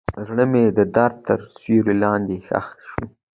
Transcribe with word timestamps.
زړه 0.27 0.45
مې 0.51 0.63
د 0.77 0.79
درد 0.95 1.15
تر 1.27 1.39
سیوري 1.61 1.95
لاندې 2.03 2.37
ښخ 2.47 2.67
شو. 2.87 3.01